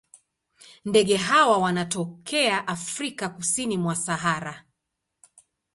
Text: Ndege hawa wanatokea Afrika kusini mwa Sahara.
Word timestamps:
Ndege 0.85 1.15
hawa 1.17 1.57
wanatokea 1.57 2.67
Afrika 2.67 3.29
kusini 3.29 3.77
mwa 3.77 3.95
Sahara. 3.95 4.65